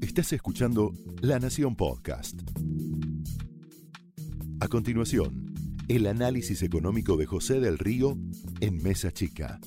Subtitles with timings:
[0.00, 2.38] Estás escuchando La Nación Podcast.
[4.60, 5.54] A continuación,
[5.88, 8.16] el análisis económico de José del Río
[8.60, 9.58] en Mesa Chica.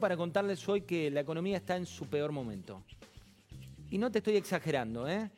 [0.00, 2.82] Para contarles hoy que la economía está en su peor momento.
[3.90, 5.30] Y no te estoy exagerando, ¿eh?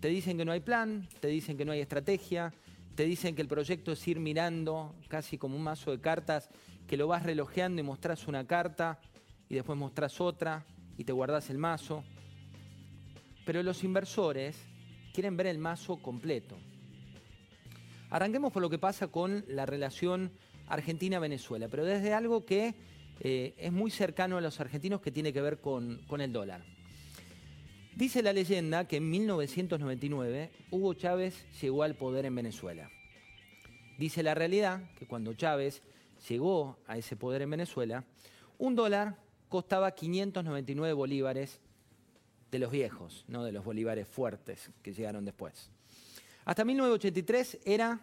[0.00, 2.52] Te dicen que no hay plan, te dicen que no hay estrategia,
[2.94, 6.48] te dicen que el proyecto es ir mirando casi como un mazo de cartas,
[6.86, 9.00] que lo vas relojeando y mostrás una carta
[9.48, 10.64] y después mostrás otra
[10.96, 12.04] y te guardás el mazo.
[13.44, 14.56] Pero los inversores
[15.12, 16.56] quieren ver el mazo completo.
[18.10, 20.32] Arranquemos por lo que pasa con la relación
[20.68, 22.74] Argentina-Venezuela, pero desde algo que
[23.20, 26.62] eh, es muy cercano a los argentinos que tiene que ver con, con el dólar.
[27.94, 32.90] Dice la leyenda que en 1999 Hugo Chávez llegó al poder en Venezuela.
[33.98, 35.82] Dice la realidad que cuando Chávez
[36.28, 38.04] llegó a ese poder en Venezuela,
[38.58, 39.16] un dólar
[39.48, 41.60] costaba 599 bolívares
[42.54, 45.72] de los viejos, no de los bolívares fuertes que llegaron después.
[46.44, 48.00] Hasta 1983 era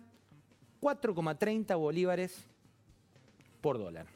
[0.82, 2.44] 4,30 bolívares
[3.62, 4.08] por dólar.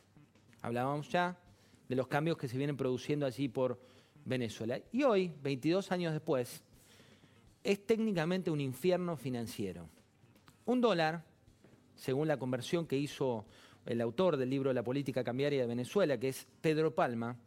[0.62, 1.40] Hablábamos ya
[1.88, 3.80] de los cambios que se vienen produciendo allí por
[4.26, 4.78] Venezuela.
[4.92, 6.66] Y hoy, 22 años después,
[7.64, 9.88] es técnicamente un infierno financiero.
[10.66, 11.24] Un dólar,
[11.96, 13.46] según la conversión que hizo
[13.86, 17.38] el autor del libro La política cambiaria de Venezuela, que es Pedro Palma,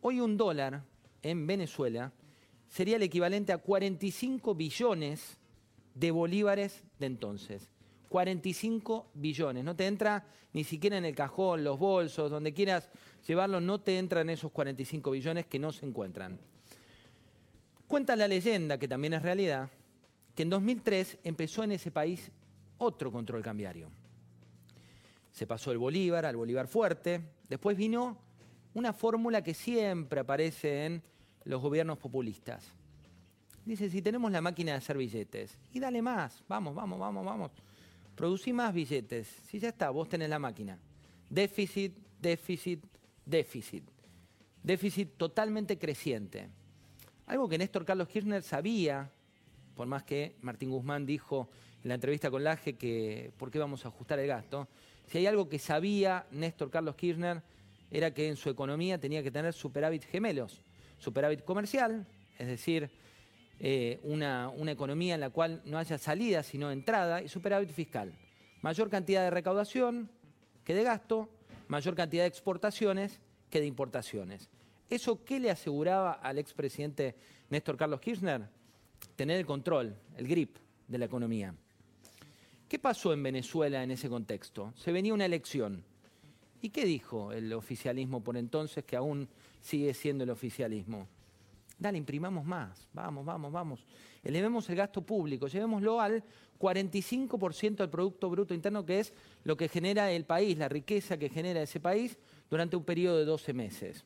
[0.00, 0.82] hoy un dólar
[1.22, 2.12] en Venezuela
[2.72, 5.36] sería el equivalente a 45 billones
[5.94, 7.68] de bolívares de entonces.
[8.08, 9.62] 45 billones.
[9.62, 12.88] No te entra ni siquiera en el cajón, los bolsos, donde quieras
[13.28, 16.38] llevarlo, no te entran esos 45 billones que no se encuentran.
[17.86, 19.68] Cuenta la leyenda, que también es realidad,
[20.34, 22.30] que en 2003 empezó en ese país
[22.78, 23.90] otro control cambiario.
[25.30, 27.20] Se pasó el Bolívar al Bolívar fuerte,
[27.50, 28.16] después vino
[28.72, 31.02] una fórmula que siempre aparece en
[31.44, 32.64] los gobiernos populistas.
[33.64, 37.50] Dice, si tenemos la máquina de hacer billetes, y dale más, vamos, vamos, vamos, vamos
[38.14, 39.26] Producí más billetes.
[39.46, 40.78] Si ya está, vos tenés la máquina.
[41.30, 42.84] Déficit, déficit,
[43.24, 43.84] déficit.
[44.62, 46.48] Déficit totalmente creciente.
[47.26, 49.10] Algo que Néstor Carlos Kirchner sabía,
[49.74, 51.48] por más que Martín Guzmán dijo
[51.82, 54.68] en la entrevista con Laje que por qué vamos a ajustar el gasto,
[55.06, 57.42] si hay algo que sabía Néstor Carlos Kirchner
[57.90, 60.62] era que en su economía tenía que tener superávit gemelos.
[61.02, 62.06] Superávit comercial,
[62.38, 62.88] es decir,
[63.58, 68.12] eh, una, una economía en la cual no haya salida sino entrada y superávit fiscal.
[68.60, 70.08] Mayor cantidad de recaudación
[70.64, 71.28] que de gasto,
[71.66, 73.18] mayor cantidad de exportaciones
[73.50, 74.48] que de importaciones.
[74.88, 77.16] ¿Eso qué le aseguraba al expresidente
[77.50, 78.48] Néstor Carlos Kirchner?
[79.16, 81.52] Tener el control, el grip de la economía.
[82.68, 84.72] ¿Qué pasó en Venezuela en ese contexto?
[84.76, 85.82] Se venía una elección.
[86.60, 89.28] ¿Y qué dijo el oficialismo por entonces, que aún
[89.62, 91.08] sigue siendo el oficialismo?
[91.78, 93.86] Dale, imprimamos más, vamos, vamos, vamos.
[94.22, 96.22] Elevemos el gasto público, llevémoslo al
[96.60, 99.12] 45% del Producto Bruto Interno, que es
[99.42, 102.18] lo que genera el país, la riqueza que genera ese país
[102.48, 104.04] durante un periodo de 12 meses.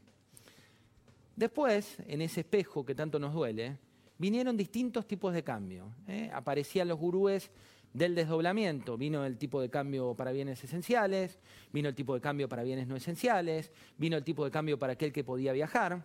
[1.34, 3.76] Después, en ese espejo que tanto nos duele,
[4.16, 5.92] vinieron distintos tipos de cambio.
[6.08, 6.30] ¿eh?
[6.32, 7.50] Aparecían los gurúes
[7.96, 8.96] del desdoblamiento.
[8.98, 11.38] Vino el tipo de cambio para bienes esenciales,
[11.72, 14.92] vino el tipo de cambio para bienes no esenciales, vino el tipo de cambio para
[14.92, 16.04] aquel que podía viajar.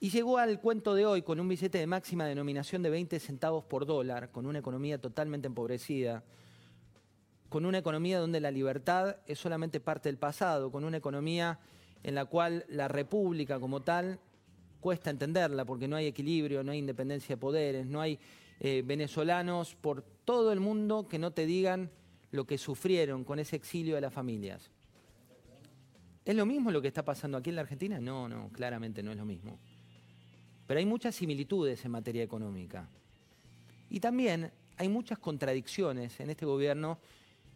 [0.00, 3.64] Y llegó al cuento de hoy con un billete de máxima denominación de 20 centavos
[3.64, 6.24] por dólar, con una economía totalmente empobrecida,
[7.50, 11.58] con una economía donde la libertad es solamente parte del pasado, con una economía
[12.02, 14.18] en la cual la república como tal
[14.80, 18.18] cuesta entenderla porque no hay equilibrio, no hay independencia de poderes, no hay
[18.60, 21.90] eh, venezolanos por todo el mundo que no te digan
[22.30, 24.70] lo que sufrieron con ese exilio de las familias.
[26.24, 28.00] ¿Es lo mismo lo que está pasando aquí en la Argentina?
[28.00, 29.58] No, no, claramente no es lo mismo.
[30.66, 32.88] Pero hay muchas similitudes en materia económica.
[33.90, 36.98] Y también hay muchas contradicciones en este gobierno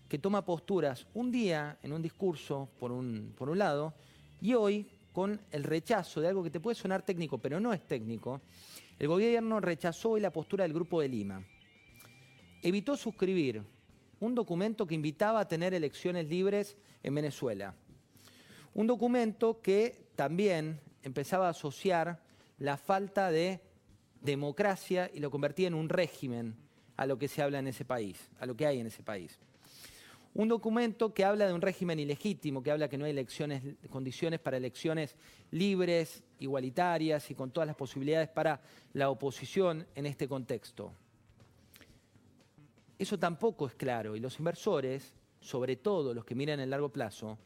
[0.09, 3.95] que toma posturas un día en un discurso, por un, por un lado,
[4.41, 7.87] y hoy con el rechazo de algo que te puede sonar técnico, pero no es
[7.87, 8.41] técnico,
[8.99, 11.45] el gobierno rechazó hoy la postura del Grupo de Lima.
[12.62, 13.62] Evitó suscribir
[14.21, 17.75] un documento que invitaba a tener elecciones libres en Venezuela.
[18.75, 22.21] Un documento que también empezaba a asociar
[22.59, 23.61] la falta de
[24.21, 26.56] democracia y lo convertía en un régimen
[26.97, 29.39] a lo que se habla en ese país, a lo que hay en ese país.
[30.35, 34.39] Un documento que habla de un régimen ilegítimo, que habla que no hay elecciones, condiciones
[34.39, 35.17] para elecciones
[35.51, 38.61] libres, igualitarias y con todas las posibilidades para
[38.93, 40.93] la oposición en este contexto.
[42.99, 47.39] Eso tampoco es claro y los inversores, sobre todo los que miran el largo plazo,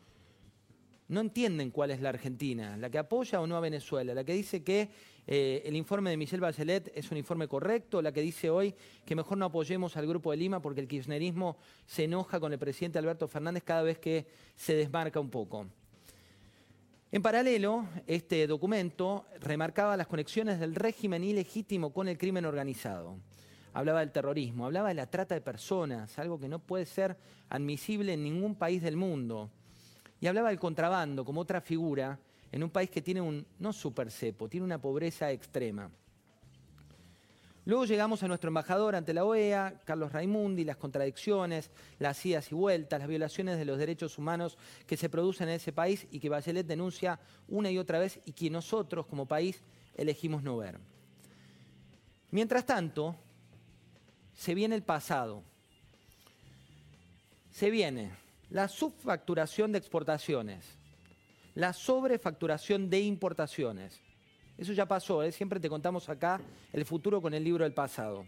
[1.12, 4.32] no entienden cuál es la Argentina, la que apoya o no a Venezuela, la que
[4.32, 4.88] dice que
[5.26, 8.74] eh, el informe de Michelle Bachelet es un informe correcto, la que dice hoy
[9.04, 12.58] que mejor no apoyemos al Grupo de Lima porque el kirchnerismo se enoja con el
[12.58, 14.26] presidente Alberto Fernández cada vez que
[14.56, 15.66] se desmarca un poco.
[17.12, 23.18] En paralelo, este documento remarcaba las conexiones del régimen ilegítimo con el crimen organizado.
[23.74, 27.18] Hablaba del terrorismo, hablaba de la trata de personas, algo que no puede ser
[27.50, 29.50] admisible en ningún país del mundo.
[30.22, 32.16] Y hablaba del contrabando como otra figura
[32.52, 35.90] en un país que tiene un, no super cepo, tiene una pobreza extrema.
[37.64, 42.54] Luego llegamos a nuestro embajador ante la OEA, Carlos Raimundi, las contradicciones, las idas y
[42.54, 46.28] vueltas, las violaciones de los derechos humanos que se producen en ese país y que
[46.28, 49.60] Bachelet denuncia una y otra vez y que nosotros como país
[49.96, 50.78] elegimos no ver.
[52.30, 53.16] Mientras tanto,
[54.34, 55.42] se viene el pasado.
[57.50, 58.21] Se viene
[58.52, 60.78] la subfacturación de exportaciones,
[61.54, 64.00] la sobrefacturación de importaciones
[64.58, 65.32] eso ya pasó, ¿eh?
[65.32, 66.40] siempre te contamos acá
[66.72, 68.26] el futuro con el libro del pasado.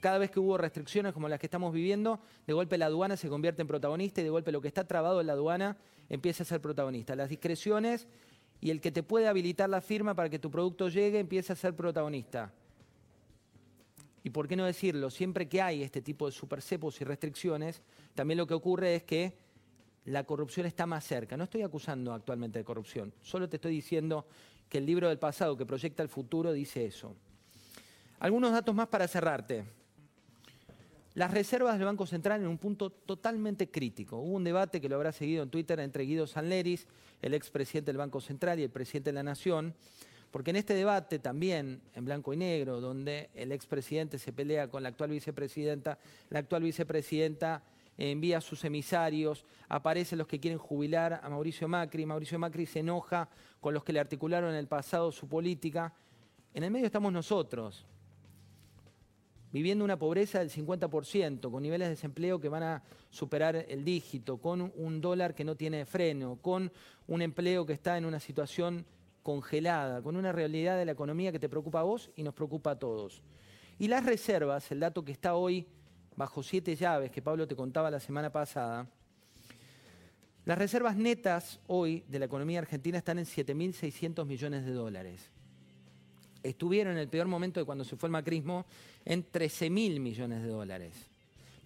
[0.00, 3.28] Cada vez que hubo restricciones como las que estamos viviendo, de golpe la aduana se
[3.28, 5.76] convierte en protagonista y de golpe lo que está trabado en la aduana
[6.08, 7.16] empieza a ser protagonista.
[7.16, 8.06] Las discreciones
[8.60, 11.56] y el que te puede habilitar la firma para que tu producto llegue empieza a
[11.56, 12.52] ser protagonista.
[14.28, 17.80] Y por qué no decirlo, siempre que hay este tipo de supercepos y restricciones,
[18.14, 19.32] también lo que ocurre es que
[20.04, 21.34] la corrupción está más cerca.
[21.38, 24.26] No estoy acusando actualmente de corrupción, solo te estoy diciendo
[24.68, 27.16] que el libro del pasado que proyecta el futuro dice eso.
[28.18, 29.64] Algunos datos más para cerrarte.
[31.14, 34.18] Las reservas del Banco Central en un punto totalmente crítico.
[34.18, 36.86] Hubo un debate que lo habrá seguido en Twitter entre Guido Sanleris,
[37.22, 39.74] el expresidente del Banco Central y el presidente de la Nación,
[40.30, 44.82] porque en este debate también, en blanco y negro, donde el expresidente se pelea con
[44.82, 45.98] la actual vicepresidenta,
[46.28, 47.62] la actual vicepresidenta
[47.96, 52.80] envía a sus emisarios, aparecen los que quieren jubilar a Mauricio Macri, Mauricio Macri se
[52.80, 53.28] enoja
[53.60, 55.92] con los que le articularon en el pasado su política.
[56.54, 57.86] En el medio estamos nosotros,
[59.50, 64.38] viviendo una pobreza del 50%, con niveles de desempleo que van a superar el dígito,
[64.38, 66.70] con un dólar que no tiene freno, con
[67.06, 68.84] un empleo que está en una situación
[69.28, 72.70] congelada, con una realidad de la economía que te preocupa a vos y nos preocupa
[72.70, 73.20] a todos.
[73.78, 75.66] Y las reservas, el dato que está hoy
[76.16, 78.88] bajo siete llaves que Pablo te contaba la semana pasada,
[80.46, 85.30] las reservas netas hoy de la economía argentina están en 7.600 millones de dólares.
[86.42, 88.64] Estuvieron en el peor momento de cuando se fue el macrismo
[89.04, 91.10] en 13.000 millones de dólares.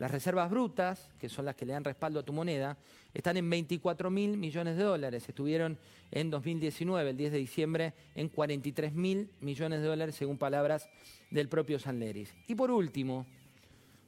[0.02, 2.76] Las reservas brutas, que son las que le dan respaldo a tu moneda,
[3.14, 5.28] están en 24.000 millones de dólares.
[5.28, 5.78] Estuvieron
[6.10, 10.88] en 2019, el 10 de diciembre, en 43.000 millones de dólares, según palabras
[11.30, 12.34] del propio Sanleris.
[12.48, 13.26] Y por último,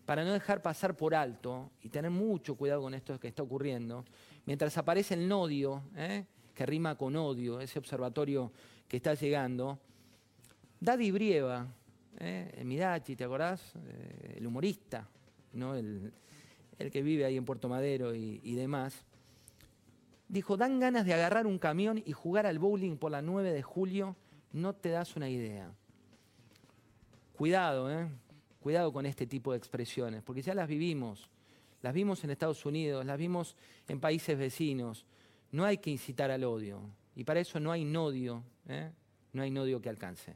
[0.05, 4.05] para no dejar pasar por alto y tener mucho cuidado con esto que está ocurriendo,
[4.47, 6.25] mientras aparece el nodio, ¿eh?
[6.57, 8.51] que rima con odio, ese observatorio
[8.89, 9.79] que está llegando,
[10.81, 11.69] Daddy Brieva,
[12.19, 13.01] ¿eh?
[13.17, 13.75] ¿te acordás?
[13.77, 15.09] Eh, el humorista,
[15.55, 15.75] ¿no?
[15.75, 16.13] El,
[16.93, 19.05] que vive ahí en Puerto Madero y, demás,
[20.29, 23.63] dijo, dan ganas de agarrar un camión y jugar al bowling por la 9 de
[23.63, 24.17] julio,
[24.53, 25.73] no te das una idea.
[27.33, 28.09] Cuidado, ¿eh?
[28.61, 31.29] Cuidado con este tipo de expresiones, porque ya las vivimos.
[31.83, 33.57] Las vimos en Estados Unidos, las vimos
[33.89, 35.05] en países vecinos.
[35.53, 36.81] No hay que incitar al odio.
[37.15, 38.91] Y para eso no hay nodio, ¿eh?
[39.33, 40.35] no hay nodio que alcance.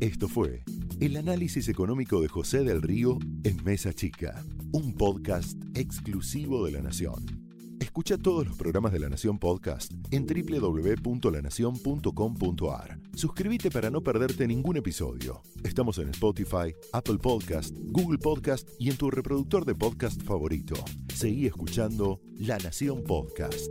[0.00, 0.62] Esto fue
[1.04, 4.42] el análisis económico de José del Río en Mesa Chica,
[4.72, 7.44] un podcast exclusivo de la Nación.
[7.78, 12.98] Escucha todos los programas de La Nación Podcast en www.lanacion.com.ar.
[13.14, 15.42] Suscríbete para no perderte ningún episodio.
[15.62, 20.74] Estamos en Spotify, Apple Podcast, Google Podcast y en tu reproductor de podcast favorito.
[21.14, 23.68] Seguí escuchando La Nación Podcast.